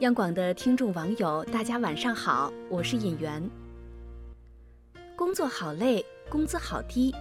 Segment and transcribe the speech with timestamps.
[0.00, 3.48] 央广的听众网友，大家晚上好，我是尹媛。
[5.14, 7.14] 工作好累，工资好低，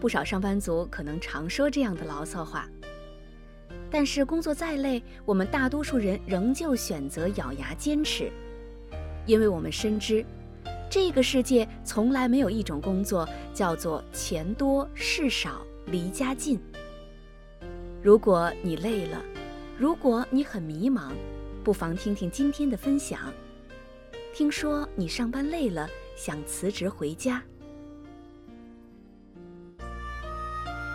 [0.00, 2.66] 不少上班族可能常说这样的牢骚话。
[3.90, 8.32] 但是工作再累，我们大多数人仍旧选择咬牙坚持，
[9.26, 10.24] 因为我们深知，
[10.88, 16.58] 这个世界从来没有一种工作叫做钱多事少离家近。
[18.02, 19.22] 如果你累了，
[19.78, 21.12] 如果你很迷茫，
[21.66, 23.18] 不妨听听今天的分享。
[24.32, 27.42] 听说你上班累了，想辞职回家。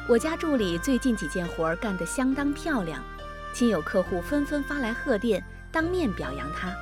[0.07, 3.03] 我家助理最近几件活儿干得相当漂亮，
[3.53, 5.43] 亲友客户纷纷发来贺电，
[5.73, 6.73] 当面表扬她。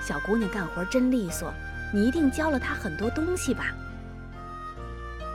[0.00, 1.52] 小姑娘干活真利索，
[1.92, 3.66] 你一定教了她很多东西吧？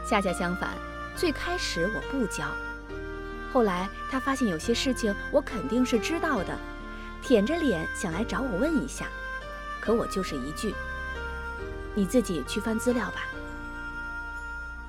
[0.10, 0.72] 恰恰相反，
[1.16, 2.48] 最开始我不教，
[3.54, 6.58] 后来她发现有些事情我肯定是知道的，
[7.22, 9.08] 舔着脸想来找我问一下，
[9.82, 10.74] 可我就是一句
[11.94, 13.28] ：“你自己去翻资料吧。”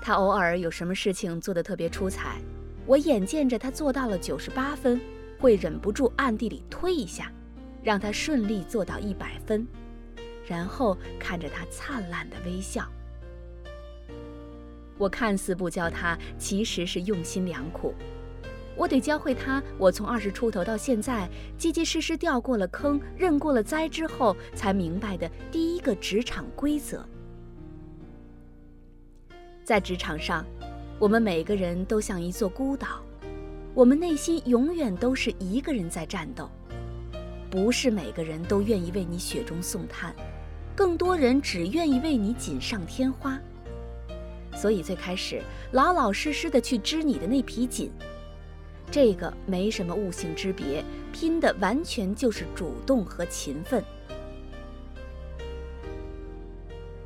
[0.00, 2.38] 他偶尔有什么事情做得特别出彩，
[2.86, 5.00] 我眼见着他做到了九十八分，
[5.38, 7.30] 会忍不住暗地里推一下，
[7.82, 9.66] 让他顺利做到一百分，
[10.46, 12.86] 然后看着他灿烂的微笑。
[14.96, 17.94] 我看似不教他，其实是用心良苦。
[18.78, 27.04] 我得教会他，我从二十出头到现在，结结实实掉过了坑，认过了灾之后，才明白的第一个职场规则。
[29.64, 30.46] 在职场上，
[30.96, 33.02] 我们每个人都像一座孤岛，
[33.74, 36.48] 我们内心永远都是一个人在战斗。
[37.50, 40.14] 不是每个人都愿意为你雪中送炭，
[40.76, 43.40] 更多人只愿意为你锦上添花。
[44.54, 47.90] 所以最开始老老实实的去织你的那匹锦，
[48.90, 53.84] 这个没什么悟性之别，拼的完全就是主动和勤奋。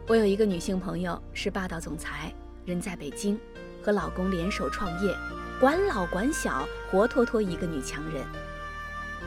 [0.07, 2.33] 我有一个女性朋友是霸道总裁。
[2.65, 3.37] 人在北京，
[3.83, 5.13] 和老公联手创业，
[5.59, 8.25] 管老管小，活脱脱一个女强人。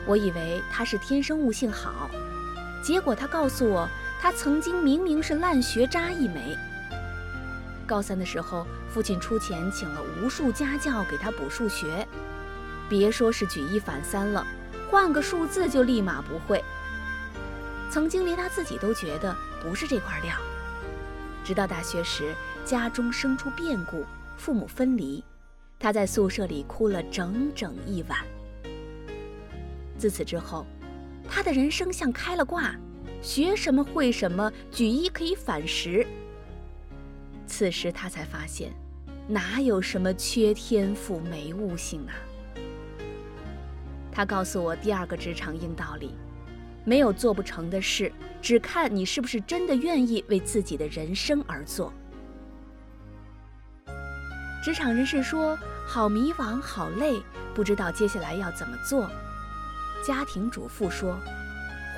[0.06, 2.08] 我以为她是天生悟性好，
[2.82, 3.86] 结果她告诉我，
[4.18, 6.56] 她曾经明明是烂学渣一枚。
[7.86, 12.08] 高三的时候，父亲出钱请了无数家教给她补数学，
[12.88, 14.46] 别说是举一反三了，
[14.90, 16.62] 换个数字就立马不会。
[17.90, 20.36] 曾经连他自己都觉得不是这块料，
[21.44, 22.34] 直到大学时。
[22.64, 24.04] 家中生出变故，
[24.36, 25.22] 父母分离，
[25.78, 28.18] 他在宿舍里哭了整整一晚。
[29.96, 30.66] 自此之后，
[31.30, 32.74] 他的人生像开了挂，
[33.22, 36.04] 学什么会什么，举一可以反十。
[37.46, 38.72] 此时他才发现，
[39.28, 42.18] 哪有什么缺天赋没悟性啊！
[44.16, 46.16] 他告诉我第二个职场硬道理：
[46.84, 48.10] 没有做不成的事，
[48.40, 51.92] 只看你是不是真的愿意为自己的人生而做。
[54.64, 55.54] 职场人士说
[55.86, 57.20] ：“好迷茫，好累，
[57.54, 59.06] 不知道接下来要怎么做。”
[60.02, 61.18] 家庭主妇说：“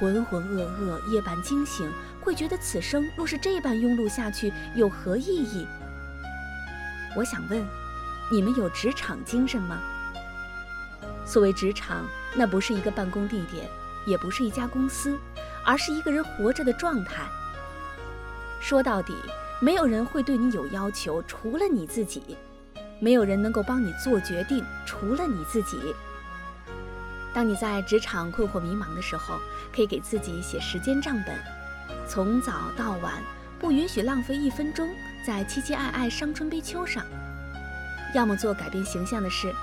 [0.01, 1.89] 浑浑噩噩，夜半惊醒，
[2.21, 5.65] 会觉得此生若是这般庸碌下去，有何意义？”
[7.15, 7.65] 我想问，
[8.29, 9.81] 你们有职场精神吗？
[11.29, 13.69] 所谓职场，那不是一个办公地点，
[14.07, 15.19] 也不是一家公司，
[15.63, 17.27] 而是一个人活着的状态。
[18.63, 19.15] 说到底，
[19.61, 22.35] 没有人会对你有要求，除了你自己。
[22.99, 25.79] 没有人能够帮你做决定，除了你自己。
[27.35, 29.39] 当你在职场困惑迷茫的时候，
[29.73, 31.39] 可以给自己写时间账本，
[32.09, 33.23] 从早到晚，
[33.61, 34.89] 不允许浪费一分钟
[35.27, 37.05] 在凄凄爱爱伤春悲秋上。
[38.15, 39.55] 要么做改变形象的事，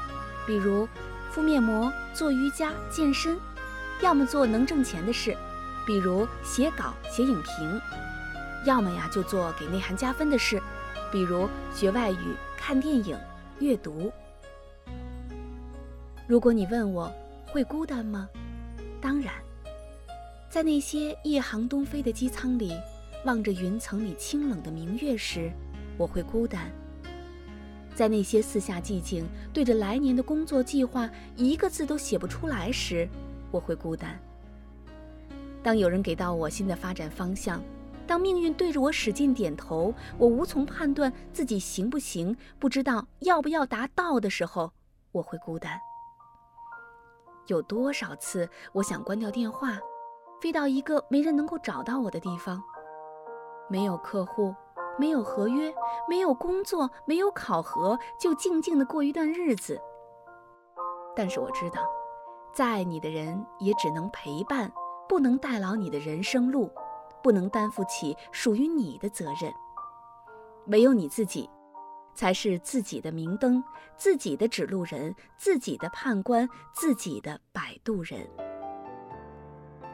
[0.46, 0.88] 比如
[1.36, 3.36] 敷面膜、做瑜伽、健身；
[4.02, 5.36] 要么做能挣钱的事，
[5.86, 7.78] 比如写稿、写影评；
[8.66, 10.64] 要么呀就做给内涵加分的事，
[11.12, 12.38] 比如学外语。
[12.58, 13.20] 看电影、
[13.60, 14.10] 阅读。
[16.26, 17.14] 如果你问我
[17.48, 18.30] 会孤单吗？
[19.02, 19.34] 当然，
[20.50, 22.72] 在那些夜航东飞的机舱里，
[23.26, 25.52] 望着云层里清冷的明月时，
[25.98, 26.62] 我会孤单；
[27.96, 33.10] 在那些四下寂静，对着来年的工作计划一个字都写不出来时，
[33.50, 34.20] 我会孤单。
[35.64, 37.60] 当有人给到我新的发展方向。
[38.08, 44.72] 当命运对着我使劲点头，我无从判断自己行不行，不知道要不要达到的时候，
[45.12, 45.76] 我会孤单。
[47.48, 49.80] 有多少次我想关掉电话，
[50.40, 52.62] 飞到一个没人能够找到我的地方，
[53.72, 54.54] 没有客户，
[54.98, 55.74] 没有合约，
[56.08, 59.80] 没有工作，没有考核，就静静的过一段日子。
[61.16, 61.82] 但是我知道，
[62.54, 64.72] 在爱你的人也只能陪伴。
[65.08, 66.68] 不能代劳你的人生路，
[67.22, 69.54] 不能担负起属于你的责任。
[70.66, 71.48] 唯有你自己，
[72.16, 73.64] 才是自己的明灯，
[73.96, 78.28] 自己的指路人，自己的判官，自己的摆渡人。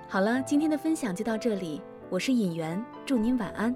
[0.07, 3.75] 好了，今天的分享就到这里，我是尹媛，祝您晚安。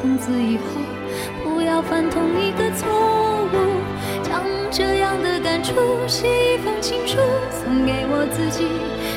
[0.00, 0.64] 从此以后
[1.44, 2.88] 不要犯同一个错
[3.52, 3.56] 误。
[4.22, 5.74] 将这样的感触
[6.06, 7.18] 写一封情书，
[7.50, 8.64] 送给我自己。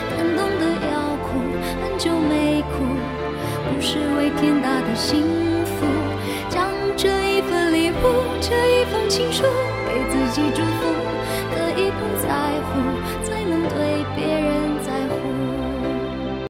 [0.09, 1.39] 感动的要哭，
[1.81, 2.83] 很久没哭，
[3.69, 5.21] 不是为天大的幸
[5.63, 6.12] 福。